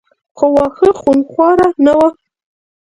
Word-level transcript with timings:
خو 0.37 0.45
واښه 0.55 0.89
خونخواره 0.99 1.67
نه 1.85 1.93
وو. 1.97 2.07